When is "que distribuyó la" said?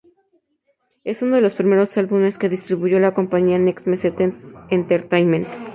2.39-3.13